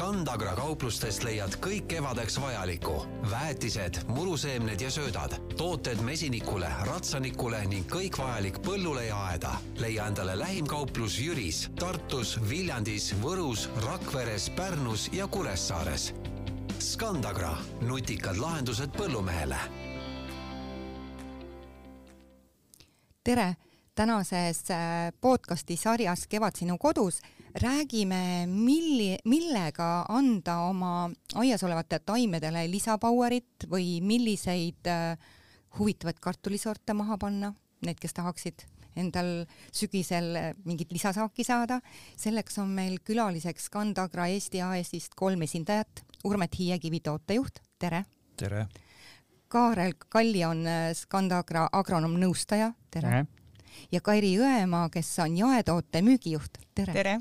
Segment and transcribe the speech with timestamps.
[0.00, 2.94] Scandagra kauplustest leiad kõik kevadeks vajalikku.
[3.30, 9.50] väetised, muruseemned ja söödad, tooted mesinikule, ratsanikule ning kõik vajalik põllule ja aeda.
[9.76, 16.14] leia endale lähim kauplus Jüris, Tartus, Viljandis, Võrus, Rakveres, Pärnus ja Kuressaares.
[16.78, 19.58] Scandagra, nutikad lahendused põllumehele.
[23.24, 23.56] tere,
[23.94, 27.20] tänases äh, podcasti sarjas Kevad sinu kodus
[27.54, 35.16] räägime, milli, millega anda oma aias olevate taimedele lisapowerit või milliseid äh,
[35.78, 37.52] huvitavaid kartulisorte maha panna,
[37.86, 38.66] need, kes tahaksid
[38.98, 40.34] endal sügisel
[40.66, 41.80] mingit lisasaaki saada.
[42.16, 46.04] selleks on meil külaliseks Scandagra Eesti AS-ist kolm esindajat.
[46.24, 48.04] Urmet Hiiekivi, tootejuht, tere!
[48.36, 48.66] tere!
[49.48, 50.64] Kaarel Kalli on
[50.94, 53.26] Scandagra agronoomnõustaja, tere, tere.!
[53.92, 57.20] ja Kairi Jõemaa, kes on jaetoote müügijuht, tere, tere.!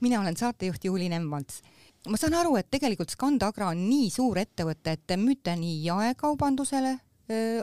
[0.00, 1.62] Mina olen saatejuht Juuli Nemvalts.
[2.08, 6.98] ma saan aru, et tegelikult Scandagra on nii suur ettevõte, et te müüte nii jaekaubandusele,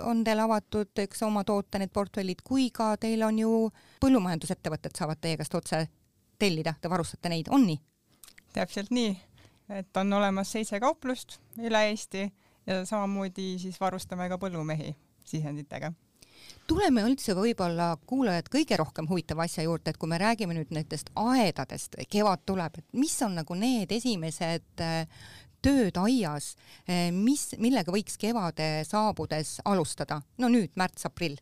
[0.03, 3.51] on teil avatud, eks oma toote need portfellid, kui ka teil on ju
[4.01, 5.83] põllumajandusettevõtted saavad teie käest otse
[6.39, 7.81] tellida, te varustate neid, on nii?
[8.53, 9.11] täpselt nii,
[9.69, 12.25] et on olemas seitse kauplust üle Eesti
[12.67, 14.95] ja samamoodi siis varustame ka põllumehi
[15.25, 15.93] sisenditega
[16.67, 21.11] tuleme üldse võib-olla kuulajad kõige rohkem huvitava asja juurde, et kui me räägime nüüd nendest
[21.19, 24.85] aedadest, kevad tuleb, et mis on nagu need esimesed
[25.61, 26.55] tööd aias,
[27.13, 30.21] mis, millega võiks kevade saabudes alustada?
[30.41, 31.37] no nüüd märts-aprill.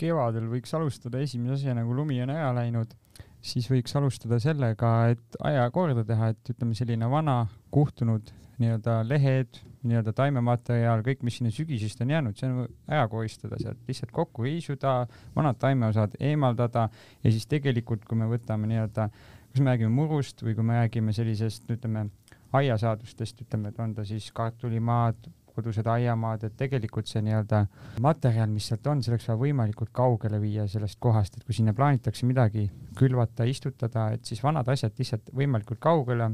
[0.00, 2.94] kevadel võiks alustada esimese asjana, kui lumi on ära läinud,
[3.42, 7.42] siis võiks alustada sellega, et aia korda teha, et ütleme, selline vana
[7.74, 8.30] kuhtunud
[8.60, 13.80] nii-öelda lehed, nii-öelda taimematerjal, kõik, mis sinna sügisest on jäänud, see on ära koristada sealt,
[13.88, 14.94] lihtsalt kokku riisuda,
[15.36, 16.88] vanad taimeosad eemaldada
[17.24, 19.08] ja siis tegelikult, kui me võtame nii-öelda,
[19.50, 22.08] kas me räägime murust või kui me räägime sellisest, ütleme,
[22.56, 27.64] aiasaadustest, ütleme, et on ta siis kartulimaad, kodused aiamaad, et tegelikult see nii-öelda
[28.02, 31.74] materjal, mis sealt on, see oleks vaja võimalikult kaugele viia sellest kohast, et kui sinna
[31.76, 32.68] plaanitakse midagi
[32.98, 36.30] külvata, istutada, et siis vanad asjad lihtsalt võimalikult kaugele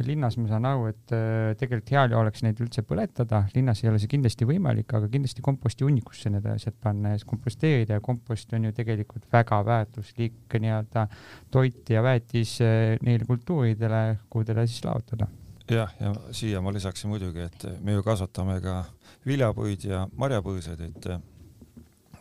[0.00, 3.90] linnas ma saan aru, et äh, tegelikult heal juhul oleks neid üldse põletada, linnas ei
[3.90, 8.52] ole see kindlasti võimalik, aga kindlasti komposti hunnikusse need asjad panna ja komposteerida ja kompost
[8.56, 11.06] on ju tegelikult väga väärtuslik nii-öelda
[11.52, 15.28] toit ja väetis äh, neile kultuuridele, kuhu teda siis laotada.
[15.70, 18.82] jah, ja siia ma lisaksin muidugi, et me ju kasvatame ka
[19.26, 21.12] viljapuid ja marjapõõsaid, et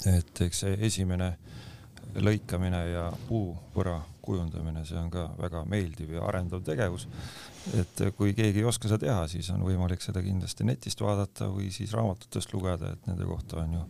[0.09, 1.35] et eks see esimene
[2.19, 7.07] lõikamine ja puuvõra kujundamine, see on ka väga meeldiv ja arendav tegevus
[7.77, 11.69] et kui keegi ei oska seda teha, siis on võimalik seda kindlasti netist vaadata või
[11.73, 13.83] siis raamatutest lugeda, et nende kohta on ju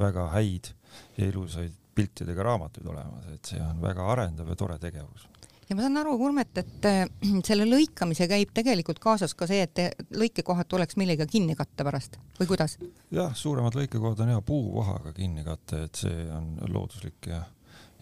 [0.00, 0.72] väga häid
[1.18, 5.28] ja ilusaid piltidega raamatuid olemas, et see on väga arendav ja tore tegevus
[5.68, 7.04] ja ma saan aru, Urmet, et äh,
[7.48, 12.50] selle lõikamise käib tegelikult kaasas ka see, et lõikekohad tuleks millegagi kinni katta pärast või
[12.50, 12.76] kuidas?
[13.14, 17.40] jah, suuremad lõikekohad on hea puukohaga kinni katta, et see on looduslik ja,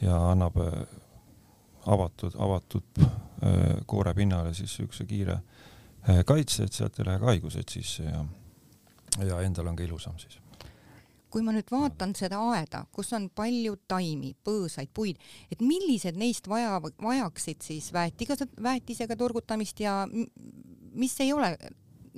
[0.03, 0.83] ja annab äh,
[1.87, 3.05] avatud, avatud
[3.43, 8.05] Äh, koore pinnale siis siukse kiire äh, kaitse, et sealt ei lähe ka haigused sisse
[8.07, 8.21] ja,
[9.27, 10.37] ja endal on ka ilusam siis.
[11.33, 15.19] Kui ma nüüd vaatan seda aeda, kus on palju taimi, põõsaid, puid,
[15.51, 21.57] et millised neist vaja, vajaksid siis väetiga, väetisega turgutamist ja mis ei ole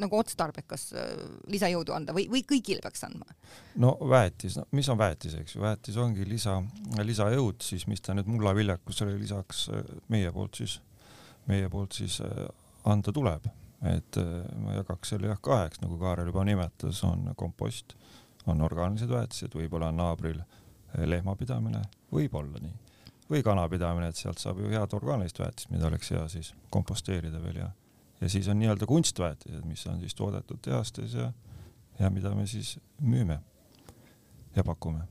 [0.01, 1.13] nagu otstarbekas äh,
[1.53, 3.29] lisajõudu anda või, või kõigile peaks andma?
[3.83, 6.61] no väetis, no mis on väetis, eks ju, väetis ongi lisa,
[7.03, 9.69] lisajõud siis, mis ta nüüd mullaviljakusele lisaks
[10.13, 10.81] meie poolt siis
[11.47, 12.47] meie poolt siis äh,
[12.85, 13.49] anda tuleb,
[13.89, 17.97] et äh, ma jagaks selle jah kaheks, nagu Kaarel juba nimetas, on kompost,
[18.47, 22.77] on orgaanilised väetised, võib-olla on naabril äh, lehmapidamine, võib-olla nii,
[23.31, 27.65] või kanapidamine, et sealt saab ju head orgaanilist väetist, mida oleks hea siis komposteerida veel
[27.65, 27.71] ja
[28.25, 31.33] ja siis on nii-öelda kunstväetised, mis on siis toodetud tehastes ja
[31.99, 33.39] ja mida me siis müüme
[34.57, 35.05] ja pakume.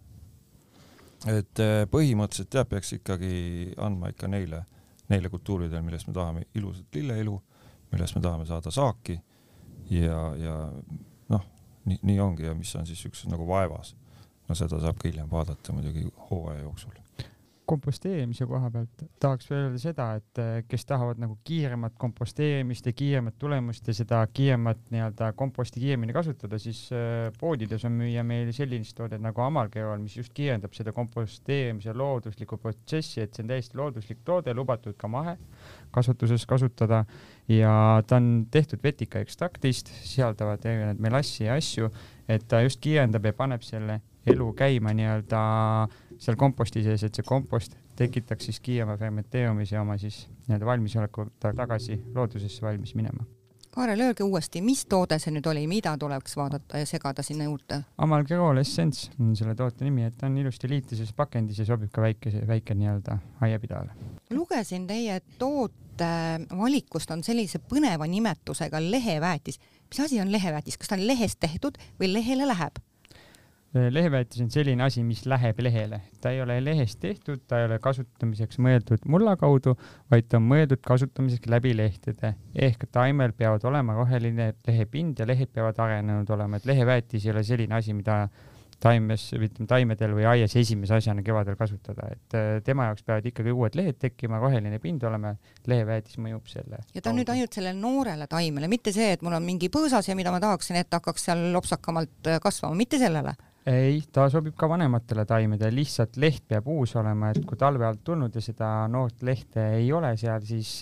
[1.28, 4.66] et põhimõtteliselt jah, peaks ikkagi andma ikka neile
[5.10, 7.36] neile kultuuridele, millest me tahame ilusat lilleelu,
[7.92, 9.20] millest me tahame saada saaki
[9.92, 10.58] ja, ja
[11.30, 11.46] noh,
[11.86, 13.96] nii, nii ongi ja mis on siis üks nagu vaevas.
[14.50, 16.98] no seda saab ka hiljem vaadata muidugi hooaja jooksul
[17.66, 22.94] komposteerimise koha pealt tahaks veel öelda seda, et eh, kes tahavad nagu kiiremat komposteerimist ja
[22.98, 28.52] kiiremat tulemust ja seda kiiremat nii-öelda komposti kiiremini kasutada, siis eh, poodides on müüa meil
[28.56, 33.80] sellist toodet nagu Amalgeol, mis just kiirendab seda komposteerimise looduslikku protsessi, et see on täiesti
[33.80, 37.04] looduslik toode, lubatud ka mahekasvatuses kasutada.
[37.52, 41.92] Ja ta on tehtud vetikaekstraktist, sisaldavad erinevaid melassi ja asju,
[42.28, 45.42] et ta just kiirendab ja paneb selle elu käima nii-öelda
[46.20, 52.02] seal komposti sees, et see kompost tekitaks siis kiirema fermenteerumise oma siis nii-öelda valmisoleku tagasi
[52.16, 53.26] loodusesse valmis minema.
[53.74, 57.80] Kaarel, öelge uuesti, mis toode see nüüd oli, mida tuleks vaadata ja segada sinna juurde?
[58.06, 62.04] Amalgerol Essence on selle toote nimi, et ta on ilusti liitises pakendis ja sobib ka
[62.06, 63.98] väikese, väike nii-öelda aiapidajale.
[64.30, 66.12] lugesin teie toote
[66.54, 69.60] valikust on sellise põneva nimetusega leheväetis.
[69.90, 72.78] mis asi on leheväetis, kas ta on lehest tehtud või lehele läheb?
[73.74, 77.80] Leheväetis on selline asi, mis läheb lehele, ta ei ole lehest tehtud, ta ei ole
[77.82, 79.74] kasutamiseks mõeldud mulla kaudu,
[80.14, 82.36] vaid ta on mõeldud kasutamiseks läbi lehtede.
[82.54, 87.46] Ehk taimel peavad olema roheline lehepind ja lehed peavad arenenud olema, et leheväetis ei ole
[87.48, 88.28] selline asi, mida
[88.84, 92.36] taimes, ütleme taimedel või aias esimese asjana kevadel kasutada, et
[92.68, 95.32] tema jaoks peavad ikkagi uued lehed tekkima, roheline pind olema,
[95.72, 96.82] leheväetis mõjub selle.
[96.94, 100.10] ja ta on nüüd ainult sellele noorele taimele, mitte see, et mul on mingi põõsas
[100.10, 103.34] ja mida ma tahaksin, et hakkaks seal lopsakamalt kasvama, mitte sellele
[103.70, 108.02] ei, ta sobib ka vanematele taimedele, lihtsalt leht peab uus olema, et kui talve alt
[108.04, 110.74] tulnud ja seda noort lehte ei ole seal, siis,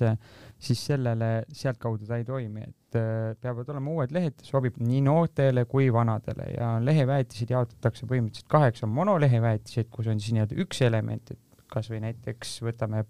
[0.57, 5.67] siis sellele sealtkaudu ta ei toimi, et äh, peavad olema uued lehed, sobib nii noortele
[5.69, 6.49] kui vanadele.
[6.55, 12.01] Ja leheväetised jaotatakse põhimõtteliselt kaheks, on monoleheväetised, kus on siis nii-öelda üks element, et kasvõi
[12.03, 13.05] näiteks võtame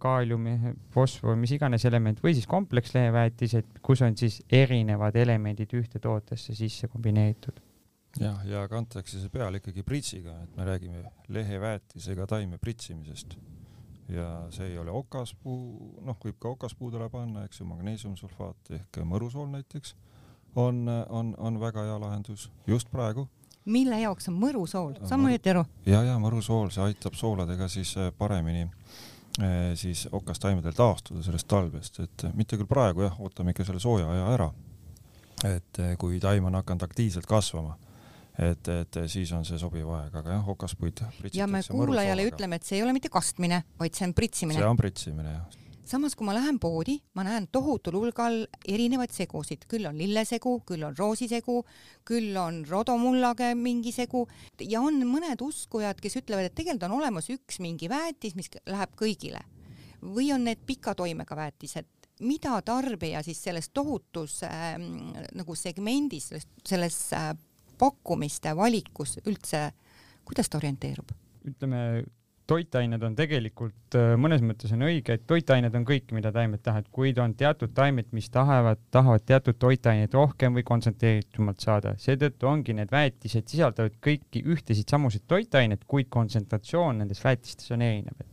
[0.00, 0.54] kaaliumi,
[0.94, 6.88] fosfor, mis iganes element või siis kompleksleheväetised, kus on siis erinevad elemendid ühte tootesse sisse
[6.88, 7.58] kombineeritud
[8.20, 13.36] jah, ja kantakse see peale ikkagi pritsiga, et me räägime leheväetisega taime pritsimisest.
[14.08, 19.50] ja see ei ole okaspuu, noh, võib ka okaspuudele panna, eks ju, magneesiumsulfaat ehk mõrusool
[19.52, 19.94] näiteks
[20.56, 23.28] on, on, on väga hea lahendus just praegu.
[23.64, 25.64] mille jaoks on mõrusool, ma õieti aru?
[25.86, 32.00] ja, ja mõrusool, see aitab sooladega siis äh, paremini äh, siis okastaimedel taastuda sellest talvest,
[32.00, 34.48] et mitte küll praegu jah, ootame ikka selle sooja aja ära.
[35.44, 37.76] et äh, kui taim on hakanud aktiivselt kasvama
[38.38, 41.04] et, et siis on see sobiv aeg, aga jah, okaspuid.
[41.34, 44.60] ja me kuulajale ütleme, et see ei ole mitte kastmine, vaid see on pritsimine.
[44.60, 49.64] see on pritsimine jah samas, kui ma lähen poodi, ma näen tohutul hulgal erinevaid segusid,
[49.70, 51.62] küll on lillesegu, küll on roosisegu,
[52.08, 54.26] küll on rodomullage mingi segu
[54.60, 58.96] ja on mõned uskujad, kes ütlevad, et tegelikult on olemas üks mingi väetis, mis läheb
[58.98, 59.44] kõigile.
[59.98, 61.88] või on need pika toimega väetised,
[62.20, 64.76] mida tarbija siis selles tohutus äh,
[65.34, 66.30] nagu segmendis,
[66.66, 67.32] selles äh,
[67.78, 69.70] pakkumiste valikus üldse,
[70.28, 71.14] kuidas ta orienteerub?
[71.48, 72.04] ütleme,
[72.48, 76.88] toitained on tegelikult äh, mõnes mõttes on õige, et toitained on kõik, mida taimed tahavad,
[76.94, 82.76] kuid on teatud taimed, mis tahavad, tahavad teatud toitaineid rohkem või kontsentreeritumalt saada, seetõttu ongi
[82.78, 88.27] need väetised sisaldavad kõiki ühtesid samuseid toitaineid, kuid kontsentratsioon nendes väetistes on erinev,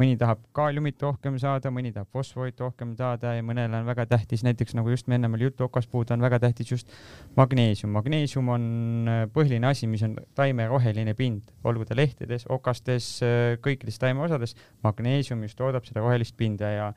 [0.00, 4.44] mõni tahab kaaliumit rohkem saada, mõni tahab fosforit rohkem saada ja mõnele on väga tähtis,
[4.46, 6.92] näiteks nagu just ennem oli juttu, okaspuud on väga tähtis just
[7.36, 7.92] magneesium.
[7.96, 8.66] magneesium on
[9.08, 14.56] äh, põhiline asi, mis on taime roheline pind, olgu ta lehtedes, okastes, äh, kõikides taimeosades.
[14.82, 16.92] magneesium just toodab seda rohelist pinda ja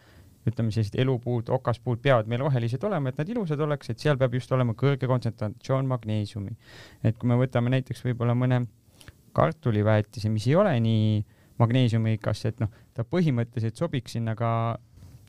[0.49, 4.35] ütleme, sellised elupuud, okaspuud peavad meil rohelised olema, et nad ilusad oleks, et seal peab
[4.35, 6.55] just olema kõrge kontsentratsioon magneesiumi.
[7.03, 8.65] et kui me võtame näiteks võib-olla mõne
[9.33, 11.23] kartuliväetise, mis ei ole nii
[11.61, 14.49] magneesiumikas, et noh, ta põhimõtteliselt sobiks sinna ka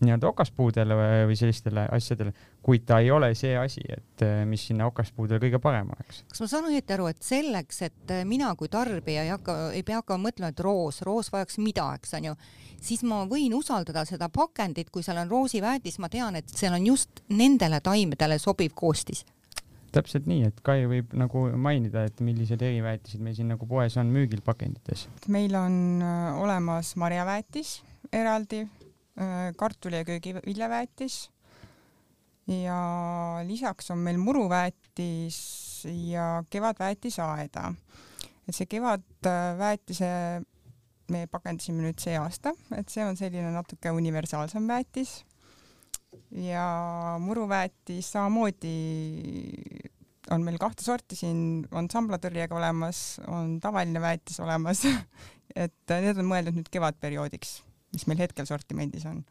[0.04, 0.96] nii-öelda okaspuudele
[1.28, 2.32] või sellistele asjadele,
[2.64, 6.24] kuid ta ei ole see asi, et eh, mis sinna okaspuudele kõige parem oleks.
[6.30, 9.84] kas ma saan õieti aru, et selleks, et eh, mina kui tarbija ei hakka, ei
[9.86, 12.34] pea hakkama mõtlema, et roos, roos vajaks mida, eks on ju,
[12.82, 16.90] siis ma võin usaldada seda pakendit, kui seal on roosiväetis, ma tean, et seal on
[16.90, 19.24] just nendele taimedele sobiv koostis
[19.94, 24.10] täpselt nii, et Kai võib nagu mainida, et millised eriväetised meil siin nagu poes on
[24.14, 25.06] müügil pakendites.
[25.28, 27.76] meil on äh, olemas marjaväetis
[28.12, 28.64] eraldi,
[29.18, 31.18] äh, kartuli ja köögiviljaväetis
[32.46, 32.78] ja
[33.46, 35.38] lisaks on meil muruväetis
[36.08, 37.72] ja kevadväetis aeda.
[38.48, 40.10] et see kevadväetise
[41.12, 45.22] me pakendasime nüüd see aasta, et see on selline natuke universaalsem väetis
[46.44, 46.66] ja
[47.22, 48.76] muruväetis samamoodi
[50.32, 54.86] on meil kahte sorti siin, on samblatõrjega olemas, on tavaline väetis olemas
[55.54, 57.58] et need on mõeldud nüüd kevadperioodiks,
[57.94, 59.22] mis meil hetkel sortimendis on.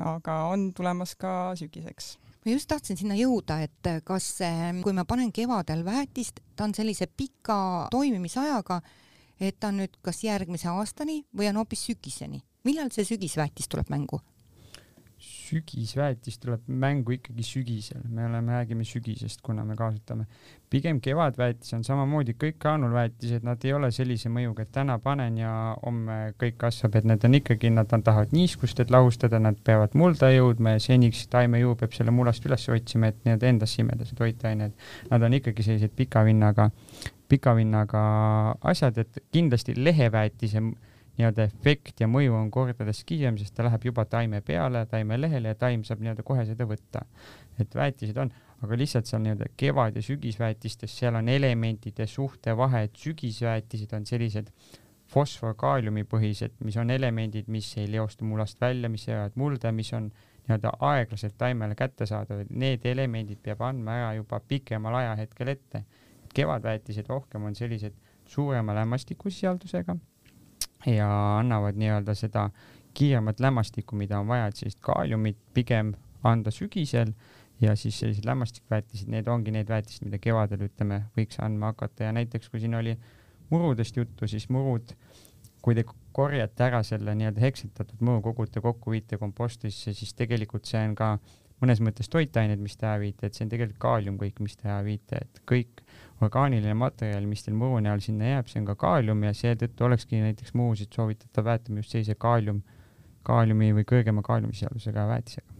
[0.00, 4.38] aga on tulemas ka sügiseks ma just tahtsin sinna jõuda, et kas,
[4.80, 8.78] kui ma panen kevadel väetist, ta on sellise pika toimimisajaga,
[9.40, 12.40] et ta on nüüd kas järgmise aastani või on hoopis sügiseni.
[12.64, 14.22] millal see sügisväetis tuleb mängu?
[15.50, 20.26] Sügisväetis tuleb mängu ikkagi sügisel, me oleme, räägime sügisest, kuna me kasutame.
[20.70, 25.52] pigem kevadväetis on samamoodi kõik graanulväetised, nad ei ole sellise mõjuga, et täna panen ja
[25.82, 29.96] homme kõik kasvab, et need on ikkagi, nad on, tahavad niiskust, et lahustada, nad peavad
[29.98, 34.18] mulda jõudma ja seniks taimejõu peab selle mullast üles otsima, et nii-öelda endasse imeda see
[34.18, 34.76] toitained.
[35.10, 36.70] Nad on ikkagi sellised pika vinnaga
[37.30, 38.00] pika vinnaga
[38.72, 40.62] asjad, et kindlasti leheväetise
[41.20, 45.52] nii-öelda efekt ja mõju on kordades kiirem, sest ta läheb juba taime peale, taime lehele
[45.52, 47.04] ja taim saab nii-öelda kohe seda võtta.
[47.60, 48.30] et väetised on,
[48.64, 54.06] aga lihtsalt seal nii-öelda kevad- ja sügisväetistes, seal on elementide suhte vahe, et sügisväetised on
[54.06, 54.48] sellised
[55.10, 60.10] fosfor-kaaliumi põhised, mis on elemendid, mis ei leostu mullast välja, mis jäävad mulda, mis on
[60.46, 65.84] nii-öelda aeglaselt taimele kättesaadavad, need elemendid peab andma ära juba pikemal ajahetkel ette.
[66.34, 69.96] kevadväetised rohkem on sellised suurema lämmastikusisaldusega
[70.86, 71.08] ja
[71.38, 72.48] annavad nii-öelda seda
[72.94, 75.94] kiiremat lämmastikku, mida on vaja, et sellist kaaliumit pigem
[76.26, 77.12] anda sügisel
[77.60, 82.08] ja siis sellised lämmastikväetised, need ongi need väetised, mida kevadel ütleme, võiks andma hakata.
[82.08, 82.96] Ja näiteks kui siin oli
[83.50, 84.94] murudest juttu, siis murud,
[85.62, 85.84] kui te
[86.16, 91.12] korjate ära selle nii-öelda heksetatud muru, kogute kokku, viite kompostisse, siis tegelikult see on ka
[91.60, 94.68] mõnes mõttes toitained, mis te ära viite, et see on tegelikult kaalium kõik, mis te
[94.68, 95.82] ära viite, et kõik
[96.24, 100.20] orgaaniline materjal, mis teil muru näol sinna jääb, see on ka kaalium ja seetõttu olekski
[100.24, 102.62] näiteks murusid soovitatav väetama just sellise kaalium,
[103.28, 105.58] kaaliumi või kõrgema kaaliumisisaldusega väetisega.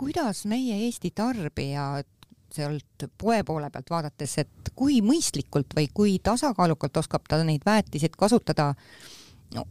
[0.00, 2.02] kuidas meie Eesti tarbija
[2.50, 8.16] sealt poe poole pealt vaadates, et kui mõistlikult või kui tasakaalukalt oskab ta neid väetiseid
[8.18, 8.72] kasutada,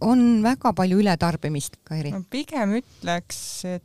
[0.02, 2.24] on väga palju ületarbimist, Kairi no,?
[2.30, 3.84] pigem ütleks, et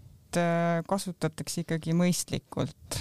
[0.89, 2.99] kasutatakse ikkagi mõistlikult.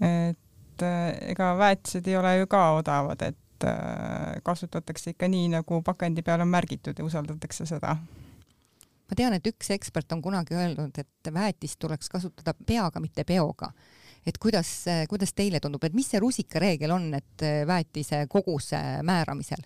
[0.00, 5.82] et äh, ega väetised ei ole ju ka odavad, et äh, kasutatakse ikka nii, nagu
[5.82, 7.96] pakendi peal on märgitud ja usaldatakse seda
[9.06, 13.70] ma tean, et üks ekspert on kunagi öelnud, et väetist tuleks kasutada peaga, mitte peoga
[14.26, 14.70] et kuidas,
[15.08, 19.64] kuidas teile tundub, et mis see rusikareegel on, et äh, väetise koguse määramisel?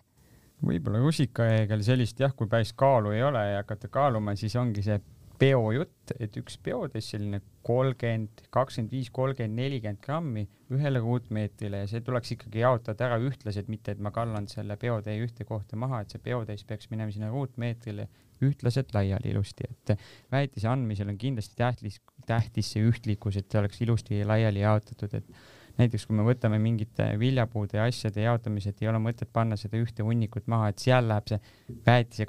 [0.61, 4.99] võib-olla rusikareegel sellist jah, kui päris kaalu ei ole ja hakata kaaluma, siis ongi see
[5.41, 12.03] peojutt, et üks peotäis selline kolmkümmend, kakskümmend viis, kolmkümmend, nelikümmend grammi ühele ruutmeetrile ja see
[12.05, 16.13] tuleks ikkagi jaotada ära ühtlaselt, mitte et ma kallan selle peotäie ühte kohta maha, et
[16.13, 18.09] see peotäis peaks minema sinna ruutmeetrile
[18.45, 19.95] ühtlaselt laiali ilusti, et
[20.33, 25.33] väetise andmisel on kindlasti tähtis, tähtis see ühtlikkus, et see oleks ilusti laiali jaotatud, et
[25.81, 29.81] näiteks kui me võtame mingite viljapuude ja asjade jaotamise, et ei ole mõtet panna seda
[29.81, 31.41] ühte hunnikut maha, et seal läheb see
[31.87, 32.27] väetise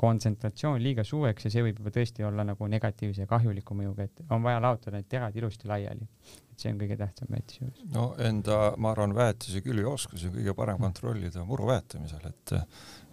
[0.00, 4.22] kontsentratsioon liiga suureks ja see võib juba tõesti olla nagu negatiivse ja kahjuliku mõjuga, et
[4.30, 6.08] on vaja laotada need terad ilusti laiali.
[6.50, 7.84] et see on kõige tähtsam väetise juures.
[7.94, 12.56] no enda, ma arvan, väetise küljeoskusi on kõige parem kontrollida muru väetamisel, et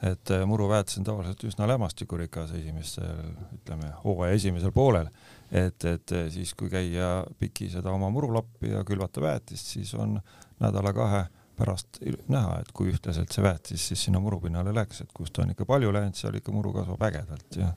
[0.07, 5.09] et muruväetis on tavaliselt üsna lämmastikurikas esimesel, ütleme, hooaja esimesel poolel
[5.51, 10.17] et, et siis, kui käia piki seda oma murulappi ja külvata väetist, siis on
[10.59, 11.25] nädala-kahe
[11.57, 15.55] pärast näha, et kui ühtlaselt see väetis siis sinna murupinnale läks, et kus ta on
[15.55, 17.71] ikka palju läinud, seal ikka muru kasvab ägedalt ja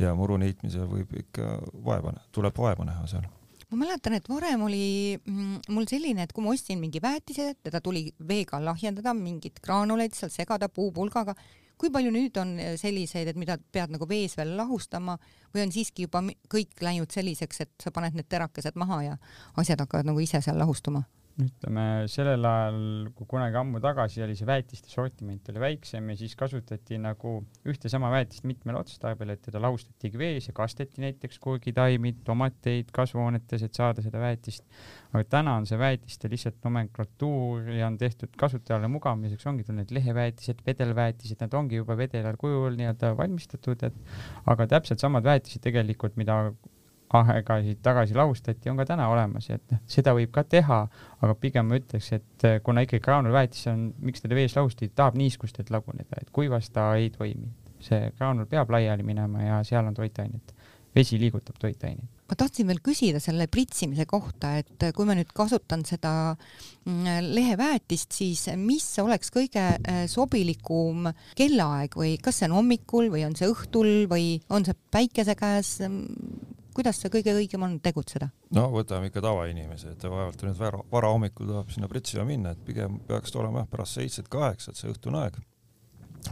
[0.00, 3.26] ja muru niitmisel võib ikka vaeva, tuleb vaeva näha seal.
[3.70, 7.78] Ma mäletan, et varem oli mm, mul selline, et kui ma ostsin mingi väetise, teda
[7.84, 11.36] tuli veega lahjendada, mingeid graanuleid seal segada puupulgaga,
[11.80, 15.16] kui palju nüüd on eh, selliseid, et mida pead nagu vees veel lahustama
[15.54, 16.22] või on siiski juba
[16.52, 19.16] kõik läinud selliseks, et sa paned need terakesed maha ja
[19.60, 21.04] asjad hakkavad nagu ise seal lahustuma?
[21.38, 22.78] Ütleme sellel ajal,
[23.16, 27.36] kui kunagi ammu tagasi oli see väetiste sortiment oli väiksem ja siis kasutati nagu
[27.70, 33.64] ühte sama väetist mitmel otstarbel, et teda lahustatigi vees ja kasteti näiteks kurgitaimi, tomateid kasvuhoonetes,
[33.66, 34.66] et saada seda väetist.
[35.12, 40.60] aga täna on see väetiste lihtsalt nomenklatuur ja on tehtud kasutajale mugavamiseks, ongi tulnud leheväetised,
[40.66, 46.42] vedelväetised, nad ongi juba vedelal kujul nii-öelda valmistatud, et aga täpselt samad väetised tegelikult, mida
[47.18, 50.80] aegasid tagasi lahustati, on ka täna olemas et noh, seda võib ka teha,
[51.20, 55.18] aga pigem ma ütleks, et eh, kuna ikkagi graanulväetis on, miks teda vees lahustati, tahab
[55.18, 57.50] niiskust, et laguneda, et kuivas ta ei toimi.
[57.80, 60.54] see graanul peab laiali minema ja seal on toitainet.
[60.94, 65.82] vesi liigutab toitaineid ma tahtsin veel küsida selle pritsimise kohta, et kui ma nüüd kasutan
[65.86, 73.10] seda mm, leheväetist, siis mis oleks kõige eh, sobilikum kellaaeg või kas see on hommikul
[73.10, 75.78] või on see õhtul või on see päikese käes?
[76.74, 78.30] Kuidas see kõige õigem on tegutseda?
[78.56, 83.00] no võtame ikka tavainimese, et vaevalt nüüd vara, varahommikul tahab sinna pritsima minna, et pigem
[83.08, 85.38] peaks ta olema jah, pärast seitset-kaheksat, see õhtune aeg.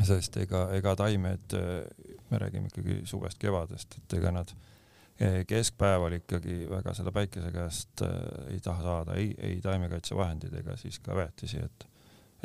[0.05, 1.55] sest ega, ega taimed,
[2.31, 4.53] me räägime ikkagi suvest-kevadest, et ega nad
[5.19, 8.19] eh, keskpäeval ikkagi väga seda päikese käest äh,
[8.55, 11.89] ei taha saada ei, ei taimekaitsevahendid ega siis ka väetisi, et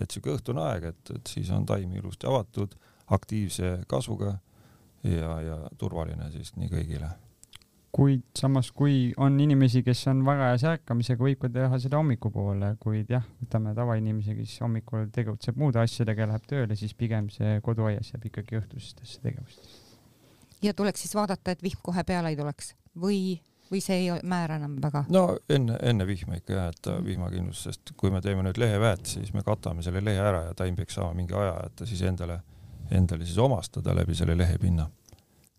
[0.02, 2.72] et siuke õhtune aeg, et, et siis on taim ilusti avatud,
[3.14, 4.32] aktiivse kasvuga
[5.04, 7.12] ja, ja turvaline siis nii kõigile
[7.94, 13.12] kuid samas, kui on inimesi, kes on varajase ärkamisega, võib ka teha seda hommikupoole, kuid
[13.14, 18.26] jah, võtame tavainimese, kes hommikul tegutseb muude asjadega, läheb tööle, siis pigem see koduaias jääb
[18.32, 19.82] ikkagi õhtustesse tegevustesse.
[20.66, 23.38] ja tuleks siis vaadata, et vihm kohe peale ei tuleks või
[23.72, 25.06] või see ei määra enam väga?
[25.14, 29.38] no enne, enne vihma ikka jah, et vihmakindlus, sest kui me teeme nüüd leheväetisi, siis
[29.38, 32.42] me katame selle lehe ära ja taim peaks saama mingi aja, et ta siis endale,
[32.92, 34.90] endale siis omastada läbi selle lehepinna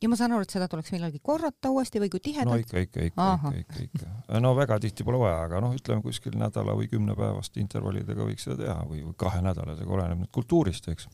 [0.02, 2.52] ja ma saan aru, et seda tuleks millalgi korrata uuesti või kui tihedalt?
[2.52, 4.40] no ikka, ikka, ikka, ikka, ikka, ikka.
[4.42, 8.58] no väga tihti pole vaja, aga noh, ütleme kuskil nädala või kümnepäevaste intervallidega võiks seda
[8.62, 11.08] teha või, või kahenädalasega, oleneb nüüd kultuurist, eks.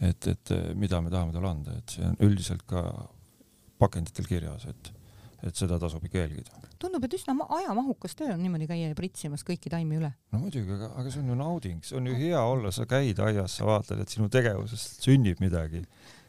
[0.00, 2.86] et, et mida me tahame talle anda, et see on üldiselt ka
[3.80, 4.92] pakenditel kirjas, et,
[5.44, 6.64] et seda tasub ikka jälgida.
[6.80, 10.14] tundub, et üsna ajamahukas töö on niimoodi käia pritsimas kõiki taimi üle.
[10.32, 13.20] no muidugi, aga, aga see on ju nauding, see on ju hea olla, sa käid
[13.22, 15.84] aias, sa vaatad, et sinu tegevusest sünnib midagi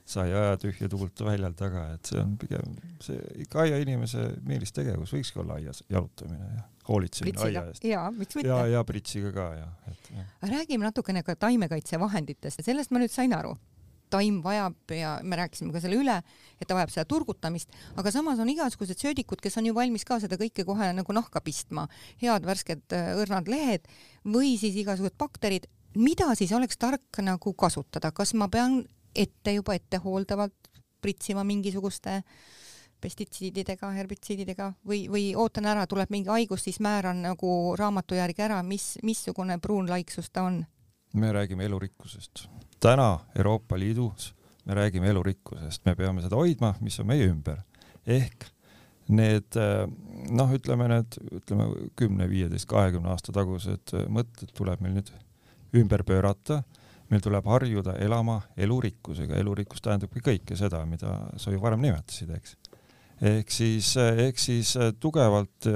[0.08, 5.14] sa ei aja tühja tuult väljal taga, et see on pigem see ikka aiainimese meelistegevus
[5.16, 7.88] võikski olla aias jalutamine ja hoolitsemine aia eest.
[7.88, 8.52] ja, miks mitte.
[8.52, 10.28] ja, ja pritsiga ka ja, et ja.
[10.54, 13.58] räägime natukene ka taimekaitsevahenditest, sellest ma nüüd sain aru.
[14.08, 16.14] taim vajab ja me rääkisime ka selle üle,
[16.62, 20.22] et ta vajab seda turgutamist, aga samas on igasugused söödikud, kes on ju valmis ka
[20.24, 21.90] seda kõike kohe nagu nahka pistma,
[22.22, 23.90] head värsked õrnad lehed
[24.24, 25.68] või siis igasugused bakterid,
[26.00, 28.86] mida siis oleks tark nagu kasutada, kas ma pean
[29.18, 30.72] ette juba ettehooldavalt
[31.02, 32.22] pritsima mingisuguste
[33.02, 38.64] pestitsiididega, herbitsiididega või, või ootan ära, tuleb mingi haigus, siis määran nagu raamatu järgi ära,
[38.66, 40.64] mis, missugune pruunlaiksus ta on?
[41.14, 42.48] me räägime elurikkusest.
[42.80, 44.34] täna Euroopa Liidus
[44.68, 47.62] me räägime elurikkusest, me peame seda hoidma, mis on meie ümber.
[48.08, 48.50] ehk
[49.08, 49.56] need
[50.36, 55.14] noh, ütleme need, ütleme kümne, viieteist, kahekümne aasta tagused mõtted tuleb meil nüüd
[55.78, 56.62] ümber pöörata
[57.10, 62.58] meil tuleb harjuda elama elurikkusega, elurikkus tähendabki kõike seda, mida sa ju varem nimetasid, eks.
[63.22, 65.70] ehk siis, ehk siis tugevalt,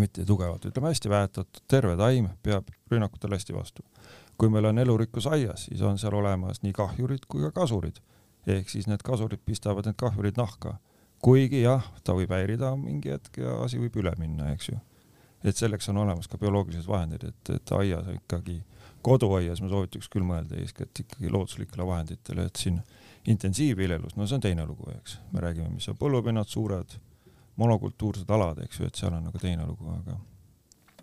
[0.00, 3.84] mitte tugevalt, ütleme hästi väetatud terve taim peab rünnakutele hästi vastu.
[4.38, 8.00] kui meil on elurikkus aias, siis on seal olemas nii kahjurid kui ka kasurid.
[8.46, 10.78] ehk siis need kasurid pistavad need kahjurid nahka.
[11.20, 14.80] kuigi jah, ta võib häirida mingi hetk ja asi võib üle minna, eks ju.
[15.44, 18.62] et selleks on olemas ka bioloogilised vahendid, et, et aias ikkagi
[19.04, 22.80] koduaias ma soovitaks küll mõelda eeskätt ikkagi looduslikele vahenditele, et siin
[23.30, 26.96] intensiivviljelus, no see on teine lugu, eks, me räägime, mis on põllupinnad, suured
[27.60, 30.18] monokultuursed alad, eks ju, et seal on nagu teine lugu, aga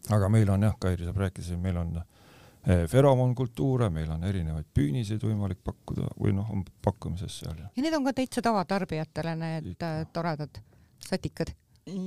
[0.10, 5.24] aga meil on jah, Kairi, sa rääkisid, meil on eh, feromoonkultuure, meil on erinevaid püüniseid
[5.26, 7.58] võimalik pakkuda või noh, on pakkumises seal.
[7.64, 9.92] ja need on ka täitsa tavatarbijatele, need Ikka.
[10.02, 10.62] Äh, toredad
[11.06, 11.54] satikad?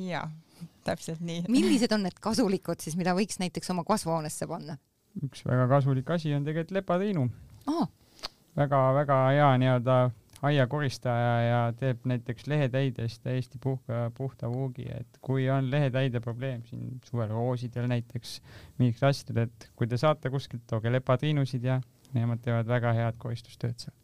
[0.09, 0.27] jaa,
[0.87, 1.47] täpselt nii.
[1.49, 4.79] millised on need kasulikud siis, mida võiks näiteks oma kasvuhoonesse panna?
[5.23, 7.29] Üks väga kasulik asi on tegelikult lepatriinu
[7.71, 7.89] oh..
[8.59, 9.99] väga-väga hea nii-öelda
[10.45, 16.99] aiakoristaja ja teeb näiteks lehetäidest täiesti puhka, puhta vuugi, et kui on lehetäide probleem siin
[17.09, 18.41] suvel roosidel näiteks,
[18.79, 21.81] mingiks asjadel, et kui te saate kuskilt, tooge lepatriinusid ja
[22.13, 23.97] nemad teevad väga head koristustööd seal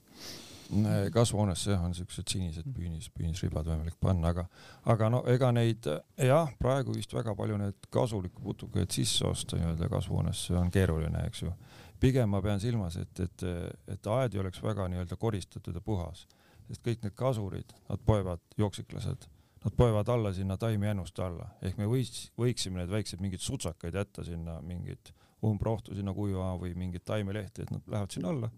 [1.12, 4.44] kasvuhoonesse jah, on siuksed sinised püünis, püünisribad võimalik panna, aga,
[4.92, 5.86] aga no ega neid
[6.20, 11.42] jah, praegu vist väga palju need kasulikke putukaid sisse osta nii-öelda kasvuhoonesse on keeruline, eks
[11.42, 11.52] ju.
[12.00, 13.46] pigem ma pean silmas, et, et,
[13.90, 16.26] et aed ei oleks väga nii-öelda koristatud ja puhas,
[16.68, 19.26] sest kõik need kasurid, nad poevad, jooksiklased,
[19.64, 24.24] nad poevad alla sinna taimijännuste alla, ehk me võiks, võiksime need väiksed mingid sutsakaid jätta
[24.24, 25.12] sinna, mingit
[25.44, 28.50] umbrohtu sinna kuiva või mingit taimelehti, et nad lähevad sinna alla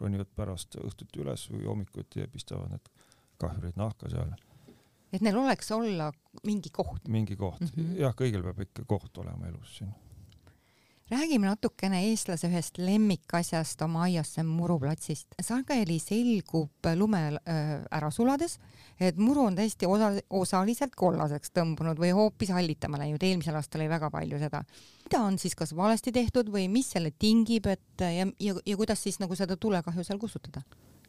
[0.00, 2.90] ronivad pärast õhtuti üles või hommikuti ja pistavad need
[3.40, 4.32] kahjurid nahka seal.
[5.12, 6.10] et neil oleks olla
[6.44, 7.08] mingi koht?
[7.08, 8.00] mingi koht mm, -hmm.
[8.02, 9.94] jah, kõigil peab ikka koht olema elus siin
[11.10, 15.36] räägime natukene eestlase ühest lemmikasjast oma aias, see on muruplatsist.
[15.42, 18.58] sageli selgub lume äh, ära sulades,
[19.00, 23.92] et muru on täiesti osa, osaliselt kollaseks tõmbunud või hoopis hallitama läinud, eelmisel aastal oli
[23.92, 24.64] väga palju seda.
[25.04, 29.02] mida on siis kas valesti tehtud või mis selle tingib, et ja, ja, ja kuidas
[29.02, 30.62] siis nagu seda tulekahju seal kustutada?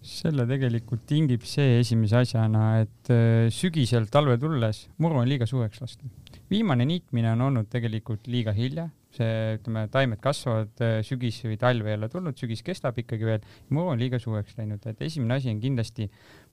[0.06, 5.82] Selle tegelikult tingib see esimese asjana, et äh, sügisel talve tulles muru on liiga suureks
[5.82, 6.10] lastud.
[6.50, 11.90] viimane niitmine on olnud tegelikult liiga hilja, see, ütleme, taimed kasvavad, äh, sügis või talv
[11.90, 15.52] ei ole tulnud, sügis kestab ikkagi veel, muru on liiga suureks läinud, et esimene asi
[15.52, 16.10] on kindlasti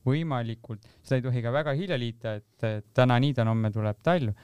[0.09, 4.35] võimalikult, seda ei tohi ka väga hilja liita, et täna niidan, homme tuleb talv,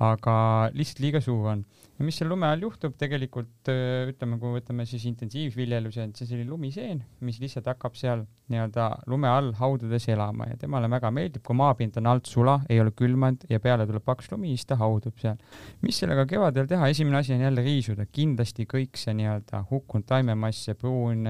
[0.00, 0.34] aga
[0.72, 1.64] lihtsalt liiga suur on
[2.00, 6.48] ja mis seal lume all juhtub, tegelikult ütleme, kui võtame siis intensiivviljeluse, et see selline
[6.48, 11.58] lumiseen, mis lihtsalt hakkab seal nii-öelda lume all haudades elama ja temale väga meeldib, kui
[11.60, 15.20] maapind on alt sula, ei ole külmanud ja peale tuleb paks lumi, siis ta haudub
[15.20, 15.36] seal.
[15.84, 20.64] mis sellega kevadel teha, esimene asi on jälle riisuda, kindlasti kõik see nii-öelda hukkunud taimemass,
[20.70, 21.28] see pruun,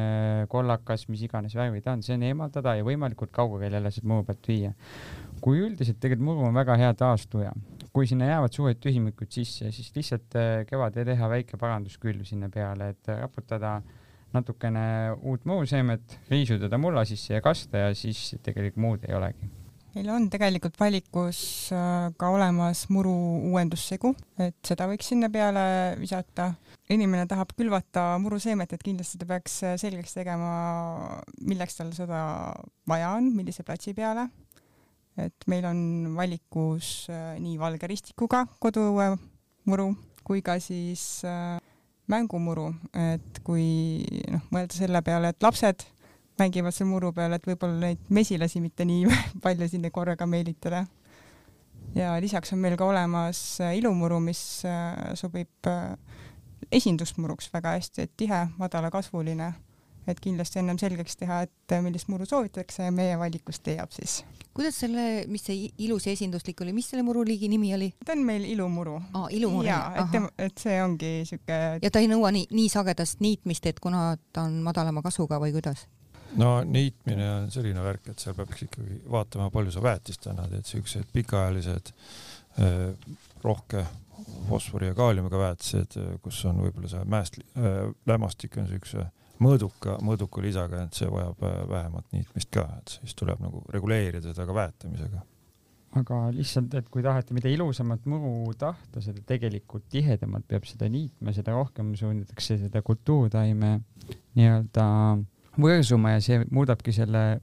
[0.54, 4.28] kollakas, mis iganes värvi ta on, see on eemaldada ja võimalikult kaugele jälle sealt muru
[4.30, 4.72] pealt viia.
[5.40, 7.52] Kui üldiselt tegelikult muru on väga hea taastuja,
[7.92, 10.36] kui sinna jäävad suured tühimikud sisse, siis lihtsalt
[10.68, 13.78] kevadel teha väike paranduskülv sinna peale, et raputada
[14.34, 14.82] natukene
[15.26, 19.50] uut muuseemit, riisuda ta mulla sisse ja kasta ja siis tegelikult muud ei olegi.
[19.90, 21.40] meil on tegelikult valikus
[21.74, 23.12] äh, ka olemas muru
[23.50, 26.52] uuendussegu, et seda võiks sinna peale visata.
[26.90, 30.52] inimene tahab külvata muruseemet, et kindlasti ta peaks äh, selgeks tegema,
[31.42, 32.20] milleks tal seda
[32.86, 34.28] vaja on, millise platsi peale.
[35.26, 35.80] Et meil on
[36.16, 39.92] valikus äh, nii valge ristikuga kodumuru
[40.24, 41.22] kui ka siis
[42.10, 45.86] mängumuru, et kui noh, mõelda selle peale, et lapsed
[46.40, 49.06] mängivad seal muru peal, et võib-olla neid mesilasi mitte nii
[49.44, 50.86] palju sinna korraga meelitada.
[51.94, 55.96] ja lisaks on meil ka olemas äh, ilumuru, mis äh, sobib äh,
[56.72, 59.52] esindusmuruks väga hästi, et tihe, madalakasvuline,
[60.08, 64.20] et kindlasti ennem selgeks teha, et millist muru soovitakse ja meie valikust leiab siis.
[64.54, 67.92] kuidas selle, mis see ilus ja esinduslik oli, mis selle muruliigi nimi oli?
[68.04, 68.98] ta on meil ilumuru.
[69.14, 69.68] aa, ilumuru.
[69.68, 71.60] jaa, et et see ongi siuke.
[71.82, 75.54] ja ta ei nõua nii, nii sagedast niitmist, et kuna ta on madalama kasvuga või
[75.56, 75.86] kuidas?
[76.36, 80.66] no niitmine on selline värk, et seal peaks ikkagi vaatama, palju sa väetist annad, et
[80.66, 81.92] siuksed pikaajalised
[82.60, 83.86] äh, rohke
[84.48, 89.06] fosfori ja kaaliumiga väetised, äh, kus on võib-olla see mäest äh,, lämmastik on siukse
[89.40, 94.32] mõõduka, mõõduka lisaga, et see vajab äh, vähemat niitmist ka, et siis tuleb nagu reguleerida
[94.32, 95.26] seda ka väetamisega
[95.98, 101.34] aga lihtsalt, et kui tahate mida ilusamat muru tahta, seda tegelikult tihedamalt peab seda niitma,
[101.34, 103.72] seda rohkem suundatakse seda kultuurtaime
[104.38, 104.84] nii-öelda
[105.58, 107.40] võõrsuma ja see muudabki selle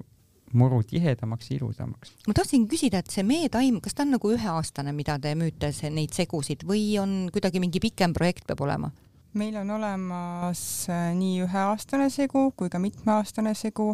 [0.55, 2.13] muru tihedamaks ja ilusamaks.
[2.27, 6.15] ma tahtsin küsida, et see meetaim, kas ta on nagu üheaastane, mida te müüte neid
[6.15, 8.93] segusid või on kuidagi mingi pikem projekt peab olema?
[9.37, 13.93] Meil on olemas äh, nii üheaastane segu kui ka mitmeaastane segu,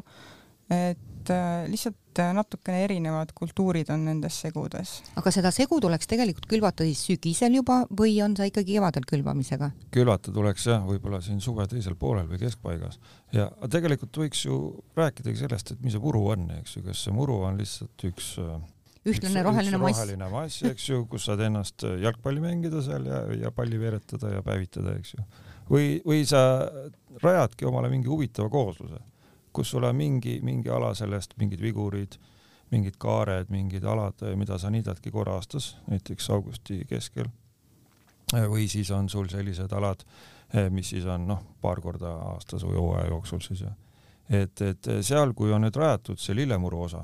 [0.71, 4.95] et äh, lihtsalt äh, natukene erinevad kultuurid on nendes segudes.
[5.19, 9.71] aga seda segu tuleks tegelikult külvata siis sügisel juba või on see ikkagi kevadel külvamisega?
[9.93, 12.99] külvata tuleks jah, võib-olla siin suve teisel poolel või keskpaigas
[13.35, 14.61] ja tegelikult võiks ju
[14.99, 18.35] rääkidagi sellest, et mis see muru on, eks ju, kas see muru on lihtsalt üks
[19.03, 19.97] ühtlane üks, roheline mass.
[19.99, 24.43] roheline mass, eks ju, kus saad ennast jalgpalli mängida seal ja, ja palli veeretada ja
[24.45, 25.25] päevitada, eks ju.
[25.71, 26.43] või, või sa
[27.23, 29.01] rajadki omale mingi huvitava koosluse
[29.53, 32.17] kus sul on mingi, mingi ala sellest, mingid vigurid,
[32.73, 37.29] mingid kaared, mingid alad, mida sa niidadki korra aastas, näiteks augusti keskel.
[38.33, 40.01] või siis on sul sellised alad,
[40.73, 43.73] mis siis on noh, paar korda aastas või hooaja jooksul siis ja
[44.29, 47.03] et, et seal, kui on nüüd rajatud see lillemuru osa,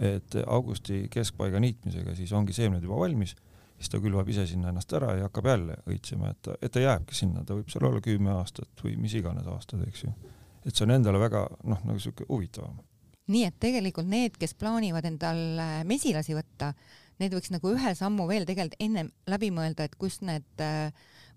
[0.00, 3.34] et augusti keskpaiga niitmisega, siis ongi seemned juba valmis,
[3.76, 6.82] siis ta külvab ise sinna ennast ära ja hakkab jälle õitsema, et ta, et ta
[6.82, 10.14] jääbki sinna, ta võib seal olla kümme aastat või mis iganes aastad, eks ju
[10.66, 12.78] et see on endale väga noh, nagu sihuke huvitavam.
[13.32, 16.72] nii et tegelikult need, kes plaanivad endale mesilasi võtta,
[17.22, 20.90] need võiks nagu ühe sammu veel tegelikult ennem läbi mõelda, et kust need äh,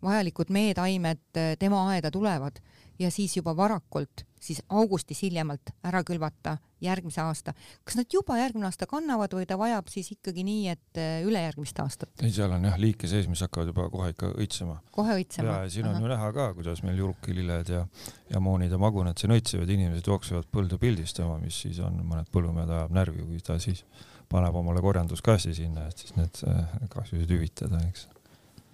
[0.06, 2.62] vajalikud meetaimed äh, tema aeda tulevad
[3.00, 7.54] ja siis juba varakult siis augustis hiljemalt ära külvata järgmise aasta.
[7.84, 11.80] kas nad juba järgmine aasta kannavad või ta vajab siis ikkagi nii, et äh, ülejärgmist
[11.82, 12.12] aastat?
[12.22, 14.78] ei, seal on jah liike sees, mis hakkavad juba kohe ikka õitsema.
[14.96, 15.62] kohe õitsema?
[15.66, 16.04] ja siin on Aha.
[16.04, 17.86] ju näha ka, kuidas meil julukililled ja,
[18.32, 22.70] ja moonid ja magunad siin õitsevad, inimesed jooksevad põldu pildistama, mis siis on, mõned põllumehed
[22.70, 23.86] ajab närvi, kui ta siis
[24.30, 28.10] paneb omale korjanduskassi sinna, et siis need äh, kahjusid hüvitada, eks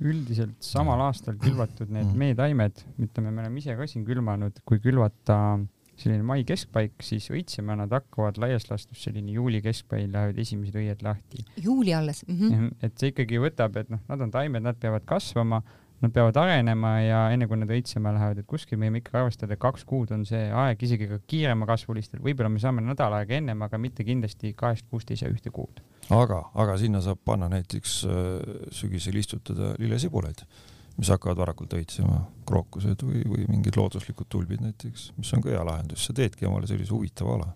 [0.02, 2.18] üldiselt samal aastal külvatud need mm.
[2.18, 5.38] meetaimed, ütleme, me oleme ise ka siin külvanud, kui külvata
[6.02, 11.04] selline mai keskpaik, siis õitsema nad hakkavad laias laastus selline juuli keskpail lähevad esimesed õied
[11.06, 11.46] lahti.
[11.62, 12.40] juuli alles mm?
[12.40, 12.72] -hmm.
[12.82, 15.62] et see ikkagi võtab, et noh, nad on taimed, nad peavad kasvama,
[16.02, 19.58] nad peavad arenema ja enne kui nad õitsema lähevad, et kuskil me võime ikkagi arvestada,
[19.62, 23.62] kaks kuud on see aeg isegi ka kiirema kasvulistel, võib-olla me saame nädal aega ennem,
[23.68, 25.84] aga mitte kindlasti kahest kuust ei saa ühte kuud.
[26.12, 28.20] Aga, aga sinna saab panna näiteks äh,
[28.74, 30.42] sügisel istutada lillesibulaid,
[30.98, 35.64] mis hakkavad varakult õitsema, krookused või, või mingid looduslikud tulbid näiteks, mis on ka hea
[35.68, 37.52] lahendus, sa teedki omale sellise huvitava ala.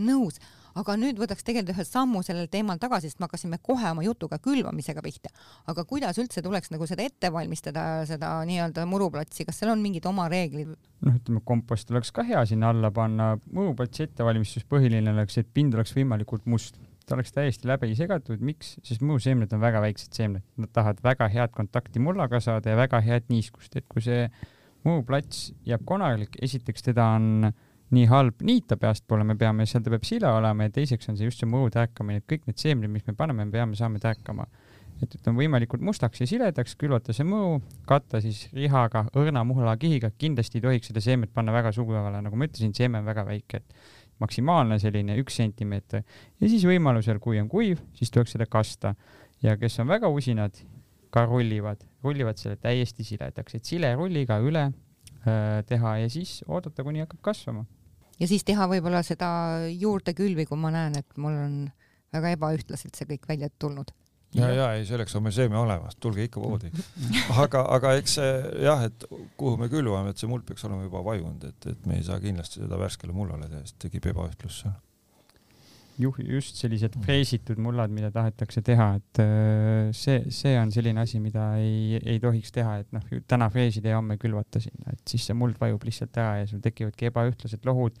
[0.00, 0.36] nõus,
[0.78, 4.38] aga nüüd võtaks tegelikult ühe sammu sellel teemal tagasi, sest me hakkasime kohe oma jutuga
[4.42, 5.32] külvamisega pihta.
[5.70, 10.06] aga kuidas üldse tuleks nagu seda ette valmistada, seda nii-öelda muruplatsi, kas seal on mingid
[10.06, 10.76] oma reeglid?
[11.00, 15.74] noh, ütleme kompost oleks ka hea sinna alla panna, muruplatsi ettevalmistus põhiline oleks, et pind
[15.74, 16.78] oleks võimalikult must.
[17.08, 21.26] Ta oleks täiesti läbi segatud, miks, sest muruseemned on väga väiksed seemned, nad tahavad väga
[21.32, 24.28] head kontakti mullaga saada ja väga head niiskust, et kui see
[24.86, 27.50] muruplats jääb konarlik, esiteks teda on
[27.94, 31.26] nii halb niita peastpoole, me peame, seal ta peab sile olema ja teiseks on see
[31.26, 34.46] just see muru tärkamine, et kõik need seemned, mis me paneme, me peame saama tärkama.
[35.00, 40.58] et ütleme võimalikult mustaks ja siledaks, külvata see mõru, katta siis rihaga, õrna muhlakihiga, kindlasti
[40.58, 44.20] ei tohiks seda seemet panna väga sugavale, nagu ma ütlesin, seeme on väga väike, et
[44.20, 46.04] maksimaalne selline üks sentimeeter.
[46.36, 48.92] Ja siis võimalusel, kui on kuiv, siis tuleks seda kasta.
[49.40, 50.60] Ja kes on väga usinad,
[51.10, 57.02] ka rullivad, rullivad selle täiesti siledaks, et silerulliga üle äh, teha ja siis oodata, kuni
[57.02, 57.64] hakkab kasvama.
[58.20, 59.30] Ja siis teha võib-olla seda
[59.70, 61.56] juurdekülvi, kui ma näen, et mul on
[62.14, 63.92] väga ebaühtlaselt see kõik välja tulnud
[64.34, 66.70] ja, ja ei, selleks on meil seeme olemas, tulge ikka poodi.
[67.44, 68.30] aga, aga eks see
[68.64, 69.06] jah, et
[69.40, 72.20] kuhu me külvame, et see muld peaks olema juba vajunud, et, et me ei saa
[72.22, 74.76] kindlasti seda värskele mullale teha, sest tekib ebaühtlus seal.
[76.00, 81.52] Just sellised freesitud mullad, mida tahetakse teha, et äh, see, see on selline asi, mida
[81.60, 85.36] ei, ei tohiks teha, et noh, täna freesida ja homme külvata sinna, et siis see
[85.36, 87.96] muld vajub lihtsalt ära ja sul tekivadki ebaühtlased lohud,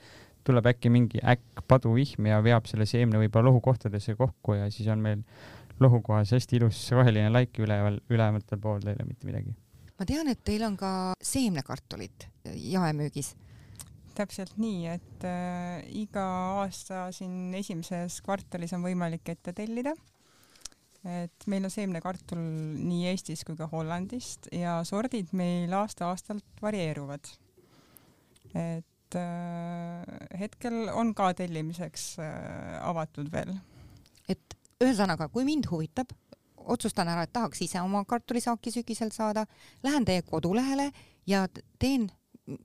[0.46, 5.02] tuleb äkki mingi äkk paduvihm ja veab selle seemne võib-olla lohukohtadesse kokku ja siis on
[5.04, 5.24] meil
[5.80, 9.54] lohukohas hästi ilus roheline laik üleval, ülematel pool ei ole mitte midagi.
[10.00, 13.34] ma tean, et teil on ka seemnekartulit jaemüügis.
[14.16, 16.24] Täpselt nii, et äh, iga
[16.60, 19.94] aasta siin esimeses kvartalis on võimalik ette tellida.
[21.00, 22.40] et meil on seemnekartul
[22.76, 27.30] nii Eestis kui ka Hollandist ja sordid meil aasta-aastalt varieeruvad.
[28.54, 33.54] et äh, hetkel on ka tellimiseks äh, avatud veel.
[34.28, 36.12] et ühesõnaga, kui mind huvitab,
[36.56, 39.46] otsustan ära, et tahaks ise oma kartulisaaki sügisel saada,
[39.84, 40.90] lähen teie kodulehele
[41.26, 41.46] ja
[41.78, 42.08] teen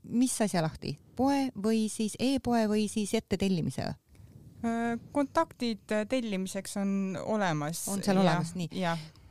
[0.03, 3.91] mis asja lahti, poe või siis e-poe või siis ettetellimise?
[4.65, 7.85] Äh, kontaktid tellimiseks on olemas.
[7.91, 8.71] on seal ja, olemas, nii?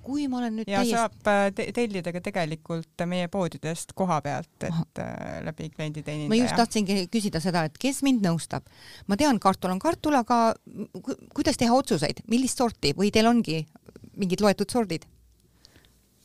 [0.04, 0.96] kui ma olen nüüd ja täiesti...
[0.98, 4.84] saab äh, te tellida ka tegelikult meie poodidest koha pealt, et Aha.
[5.00, 6.30] Äh, läbi klienditeenindaja.
[6.32, 8.68] ma just tahtsingi küsida seda, et kes mind nõustab.
[9.08, 10.40] ma tean, kartul on kartul, aga
[11.36, 13.64] kuidas teha otsuseid, millist sorti või teil ongi
[14.20, 15.08] mingid loetud sordid?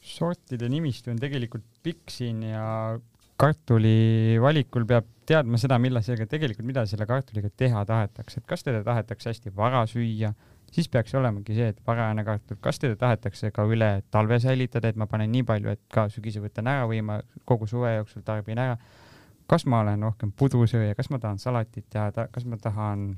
[0.10, 2.66] sortide nimistu on tegelikult pikk siin ja
[3.40, 8.66] kartuli valikul peab teadma seda, millal sellega tegelikult, mida selle kartuliga teha tahetakse, et kas
[8.66, 10.34] teda tahetakse hästi vara süüa
[10.72, 15.00] siis peaks olemagi see, et varajane kartul, kas teda tahetakse ka üle talve säilitada, et
[15.00, 18.62] ma panen nii palju, et ka sügisel võtan ära või ma kogu suve jooksul tarbin
[18.62, 18.78] ära.
[19.50, 23.18] kas ma olen rohkem pudusööja, kas ma tahan salatit teha, kas ma tahan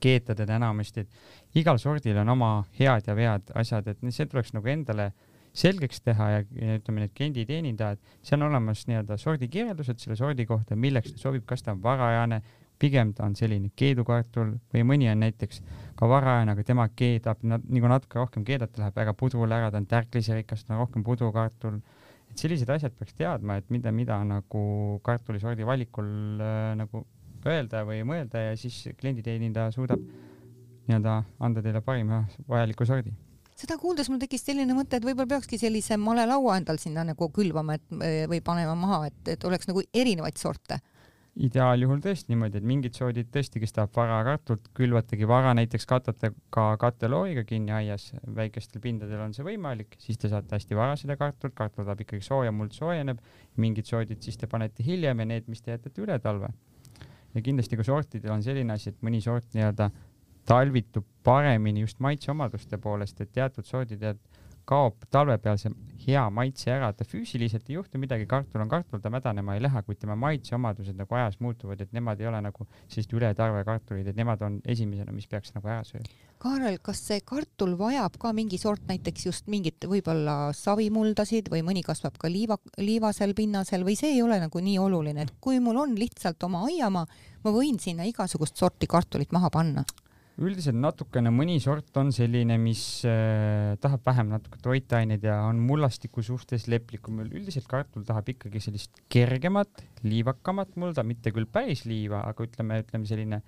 [0.00, 4.52] keeta teda enamasti, et igal sordil on oma head ja vead asjad, et see tuleks
[4.54, 5.12] nagu endale
[5.52, 6.42] selgeks teha ja,
[6.78, 11.64] ütleme, need klienditeenindajad, seal on olemas nii-öelda sordikirjeldused selle sordi kohta, milleks ta sobib, kas
[11.64, 12.40] ta on varajane
[12.82, 15.62] pigem ta on selline keedukartul või mõni on näiteks
[15.98, 19.88] ka varajane, aga tema keedab, nagu natuke rohkem keedata läheb väga pudrule ära, ta on
[19.90, 21.80] tärkliserikas, ta on rohkem pudrukartul.
[22.32, 24.62] et sellised asjad peaks teadma, et mida, mida nagu
[25.04, 27.04] kartulisordi valikul äh, nagu
[27.46, 30.00] öelda või mõelda ja siis klienditeenindaja suudab
[30.88, 33.14] nii-öelda anda teile parima vajaliku sordi
[33.62, 37.78] seda kuuldes mul tekkis selline mõte, et võib-olla peakski sellise malelaua endal sinna nagu külvama,
[37.78, 40.82] et või panema maha, et, et oleks nagu erinevaid sorte
[41.40, 46.32] ideaaljuhul tõesti niimoodi, et mingid soodid tõesti, kes tahab vara kartulit, külvatagi vara näiteks katate
[46.52, 51.16] ka kattelooiga kinni aias, väikestel pindadel on see võimalik, siis te saate hästi vara seda
[51.20, 53.22] kartulit, kartul tahab ikkagi sooja, muld soojeneb,
[53.64, 56.52] mingid soodid siis te panete hiljem ja need, mis te jätate üle talve.
[57.32, 59.88] ja kindlasti ka sortidel on selline asi, et mõni sort nii-öelda
[60.48, 64.02] talvitub paremini just maitseomaduste poolest, et teatud soodid
[64.68, 69.00] kaob talve peal see hea maitse ära, ta füüsiliselt ei juhtu midagi, kartul on kartul,
[69.02, 72.66] ta mädanema ei lähe, kuid tema maitseomadused nagu ajas muutuvad, et nemad ei ole nagu
[72.88, 76.10] sellised ületarve kartulid, et nemad on esimesena, mis peaks nagu ära sööma.
[76.42, 81.84] Kaarel, kas see kartul vajab ka mingi sort näiteks just mingit võib-olla savimuldasid või mõni
[81.86, 85.78] kasvab ka liiva, liivasel pinnasel või see ei ole nagu nii oluline, et kui mul
[85.84, 87.06] on lihtsalt oma aiamaa,
[87.44, 89.86] ma võin sinna igasugust sorti kartulit maha panna?
[90.40, 96.24] Üldiselt natukene mõni sort on selline, mis äh, tahab vähem natuke toitaineid ja on mullastiku
[96.24, 97.20] suhtes leplikum.
[97.26, 103.08] üldiselt kartul tahab ikkagi sellist kergemat, liivakamat mulda, mitte küll päris liiva, aga ütleme, ütleme
[103.08, 103.42] selline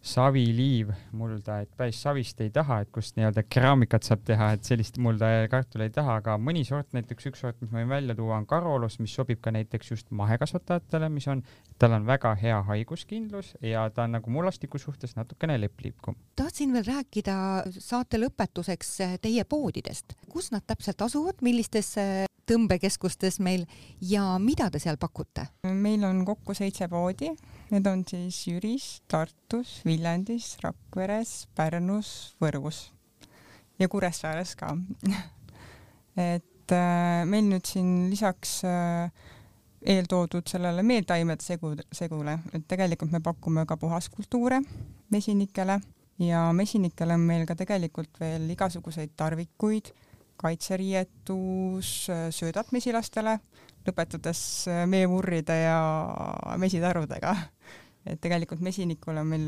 [0.00, 4.96] saviliiv mulda, et päris savist ei taha, et kust nii-öelda keraamikat saab teha, et sellist
[5.02, 8.38] mulda kartul ei taha, aga mõni sort, näiteks üks sort, mis ma võin välja tuua,
[8.40, 11.44] on Carolus, mis sobib ka näiteks just mahekasvatajatele, mis on,
[11.80, 16.16] tal on väga hea haiguskindlus ja ta on nagu mullastiku suhtes natukene leplikum.
[16.36, 17.36] tahtsin veel rääkida
[17.78, 21.94] saate lõpetuseks teie poodidest, kus nad täpselt asuvad, millistes
[22.50, 23.64] tõmbekeskustes meil?
[24.00, 25.46] Ja mida te seal pakute?
[25.64, 27.32] meil on kokku seitse poodi,
[27.70, 32.90] need on siis Jüris, Tartus, Viljandis, Rakveres, Pärnus, Võrus
[33.80, 34.74] ja Kuressaares ka.
[36.20, 39.08] Et äh, meil nüüd siin lisaks äh,
[39.86, 44.60] eeltoodud sellele meeltaimede segu, segule, et tegelikult me pakume ka puhaskultuure
[45.10, 45.80] mesinikele
[46.20, 49.92] ja mesinikele on meil ka tegelikult veel igasuguseid tarvikuid
[50.40, 51.90] kaitseriietus,
[52.32, 53.36] söödad mesilastele,
[53.84, 54.42] lõpetades
[54.88, 55.80] meemurride ja
[56.60, 57.36] mesitarudega.
[58.08, 59.42] et tegelikult mesinikul on meil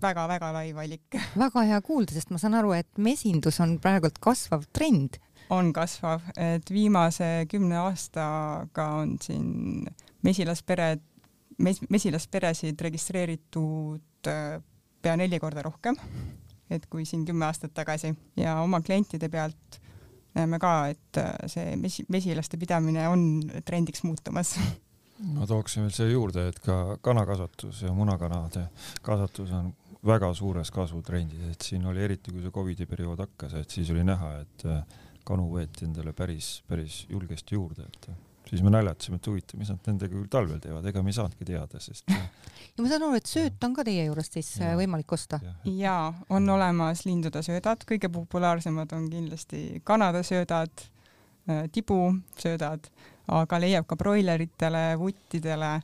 [0.00, 1.16] väga-väga lai valik.
[1.36, 5.20] väga hea kuulda, sest ma saan aru, et mesindus on praegult kasvav trend.
[5.50, 9.86] On kasvav, et viimase kümne aastaga on siin
[10.22, 11.04] mesilaspered,
[11.64, 14.58] mes-, mesilasperesid registreeritud äh,
[15.02, 15.96] pea neli korda rohkem
[16.70, 18.12] et kui siin kümme aastat tagasi.
[18.36, 19.80] Ja oma klientide pealt
[20.36, 23.24] näeme ka, et äh, see mesi, mesilaste pidamine on
[23.64, 24.54] trendiks muutumas.
[25.34, 28.68] Ma tooksin veel siia juurde, et ka kanakasvatus ja munakanade
[29.02, 29.72] kasvatus on
[30.06, 34.04] väga suures kasvutrendis, et siin oli eriti, kui see Covidi periood hakkas, et siis oli
[34.06, 38.08] näha, et äh, kanu võeti endale päris, päris julgesti juurde, et
[38.48, 41.48] siis me naljatasime, et huvitav, mis nad nendega küll talvel teevad, ega me ei saanudki
[41.48, 44.72] teada, sest ja ma saan aru, et sööt on ka teie juurest siis ja.
[44.78, 45.40] võimalik osta?
[45.68, 50.86] jaa, on olemas lindude söödad, kõige populaarsemad on kindlasti kanade söödad,
[51.50, 52.88] äh, tibusöödad,
[53.38, 55.74] aga leiab ka broileritele, vuttidele,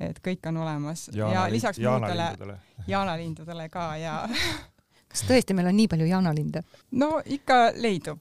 [0.00, 1.08] et kõik on olemas.
[1.16, 2.56] Ja lisaks muudele jaanalindudele
[2.86, 4.16] jaanalindudele ka ja
[5.16, 6.62] kas tõesti meil on nii palju jaanalinde?
[6.92, 8.20] no ikka leidub,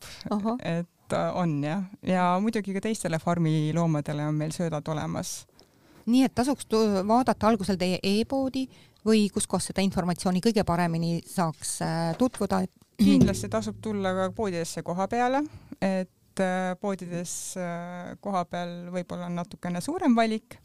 [0.64, 5.46] et Äh, on jah, ja muidugi ka teistele farmiloomadele on meil söödad olemas.
[6.06, 6.66] nii et tasuks
[7.08, 8.66] vaadata algusel teie e-poodi
[9.06, 12.64] või kus kohas seda informatsiooni kõige paremini saaks äh, tutvuda?
[12.98, 15.44] kindlasti tasub tulla ka poodidesse koha peale,
[15.82, 17.36] et äh, poodides
[18.22, 20.58] koha peal võib-olla on natukene suurem valik,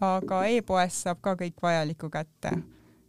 [0.00, 2.56] aga e-poes saab ka kõik vajalikku kätte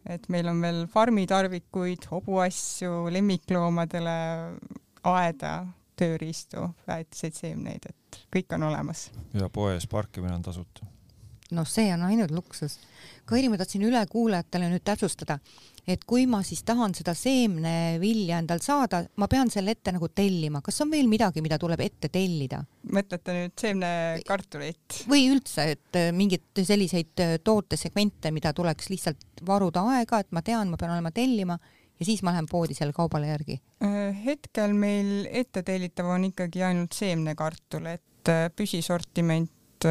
[0.06, 4.16] et meil on veel farmitarvikuid, hobuasju, lemmikloomadele,
[5.10, 5.54] aeda
[6.00, 9.10] tööriistu, väetiseid, seemneid, et kõik on olemas.
[9.34, 10.88] ja poes parkimine on tasuta.
[11.56, 12.78] No see on ainult luksus.
[13.30, 15.38] Kairi, ma tahtsin ülekuulajatele nüüd täpsustada,
[15.90, 20.62] et kui ma siis tahan seda seemnevilja endal saada, ma pean selle ette nagu tellima,
[20.66, 22.62] kas on veel midagi, mida tuleb ette tellida?
[22.94, 25.02] mõtlete nüüd seemnekartulit?
[25.10, 30.44] või üldse, et äh, mingeid selliseid äh, tootesegmente, mida tuleks lihtsalt varuda aega, et ma
[30.46, 31.58] tean, ma pean olema tellima
[32.00, 33.60] ja siis ma lähen poodi selle kaubale järgi?
[33.86, 39.86] Äh, hetkel meil ette tellitav on ikkagi ainult seemnekartul, et püsisortiment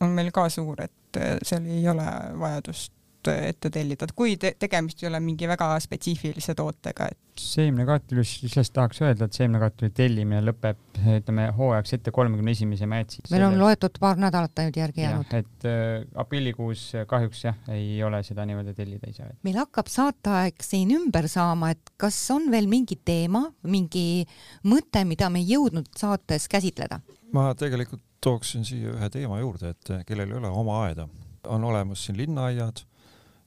[0.00, 2.06] on meil ka suur, et seal ei ole
[2.40, 2.96] vajadust
[3.28, 8.72] ette tellida, et kui te tegemist ei ole mingi väga spetsiifilise tootega, et seemnekatulist lihtsalt
[8.76, 10.80] tahaks öelda, et seemnekatuli tellimine lõpeb,
[11.18, 13.20] ütleme hooajaks ette kolmekümne esimese märtsi.
[13.32, 15.36] meil on loetud paar nädalat ainult järgi jäänud.
[15.36, 19.32] et äh, aprillikuus kahjuks jah, ei ole seda niimoodi tellida ei saa.
[19.44, 24.24] meil hakkab saateaeg siin ümber saama, et kas on veel mingi teema, mingi
[24.64, 27.02] mõte, mida me ei jõudnud saates käsitleda?
[27.36, 31.08] ma tegelikult tooksin siia ühe teema juurde, et kellel ei ole oma aeda,
[31.48, 32.82] on olemas siin linnaaiad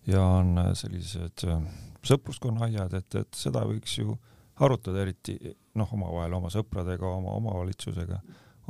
[0.07, 1.65] ja on sellised äh,
[2.03, 4.15] sõpruskonna-aiad, et, et seda võiks ju
[4.63, 5.37] arutada, eriti
[5.79, 8.19] noh, omavahel oma sõpradega, oma omavalitsusega,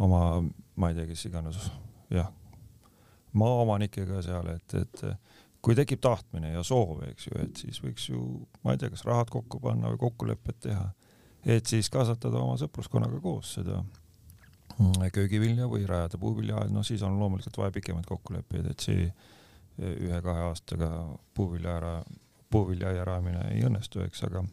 [0.04, 0.22] oma,
[0.76, 1.60] ma ei tea, kes iganes,
[2.14, 2.30] jah,
[3.40, 5.04] maaomanikega seal, et, et
[5.64, 8.22] kui tekib tahtmine ja soov, eks ju, et siis võiks ju,
[8.64, 10.88] ma ei tea, kas rahad kokku panna või kokkulepped teha,
[11.44, 13.82] et siis kasvatada oma sõpruskonnaga koos seda
[15.14, 19.08] köögivilja või rajada puuviljaaed, no siis on loomulikult vaja pikemaid kokkuleppeid, et see
[19.84, 20.90] ühe-kahe aastaga
[21.34, 21.94] puuvilja ära
[22.54, 24.44] puuviljaia rajamine ei õnnestu, eks, aga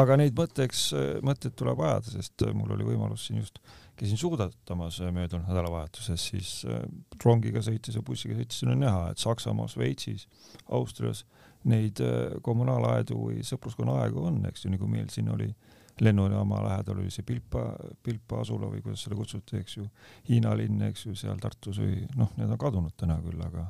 [0.00, 0.86] aga neid mõtteks,
[1.26, 3.60] mõtteid tuleb ajada, sest mul oli võimalus siin just,
[3.98, 6.80] käisin suudatamas möödunud nädalavahetuses, siis äh,
[7.22, 10.26] rongiga sõites ja bussiga sõites oli näha, et Saksamaal, Šveitsis,
[10.74, 11.22] Austrias
[11.70, 15.52] neid äh, kommunaalaedu või sõpruskonnaaegu on, eks ju, nagu meil siin oli
[16.00, 17.64] lennujaama lähedal oli see Pilpa,
[18.02, 19.88] Pilpa asula või kuidas seda kutsuti, eks ju,
[20.28, 23.68] Hiina linn, eks ju, seal Tartus või noh, need on kadunud täna küll, aga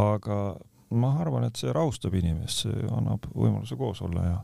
[0.00, 0.38] aga
[0.96, 4.38] ma arvan, et see rahustab inimest, see annab võimaluse koos olla ja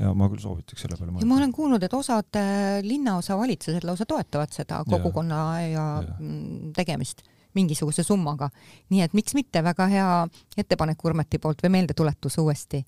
[0.00, 1.28] ja ma küll soovitaks selle peale mõelda.
[1.28, 6.72] ma olen kuulnud, et osad äh, linnaosavalitsused lausa toetavad seda kogukonna ja, ja, ja mm,
[6.76, 7.20] tegemist
[7.54, 8.48] mingisuguse summaga.
[8.90, 10.08] nii et miks mitte, väga hea
[10.56, 12.82] ettepanek Urmeti poolt või meeldetuletus uuesti.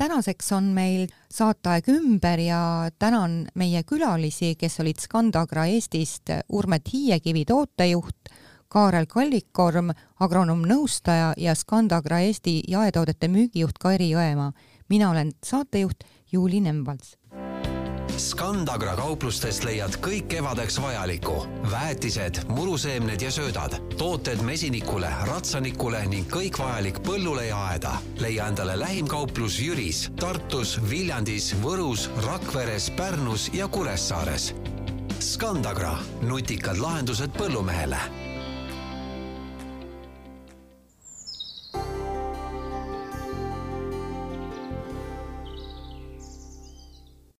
[0.00, 7.44] Tänaseks on meil saateaeg ümber ja tänan meie külalisi, kes olid Scandagra Eestist Urmet Hiiekivi
[7.44, 8.32] tootejuht
[8.70, 9.90] Kaarel Kallikorm,
[10.24, 14.52] agronoomnõustaja ja Scandagra Eesti jaetoodete müügijuht Kairi Jõemaa.
[14.88, 17.19] mina olen saatejuht Juuli Nemvalts.
[18.20, 21.38] Scandagra kauplustest leiad kõik kevadeks vajalikku.
[21.72, 27.94] väetised, muruseemned ja söödad, tooted mesinikule, ratsanikule ning kõik vajalik põllule ja aeda.
[28.20, 34.54] leia endale lähim kauplus Jüris, Tartus, Viljandis, Võrus, Rakveres, Pärnus ja Kuressaares.
[35.20, 38.29] Scandagra, nutikad lahendused põllumehele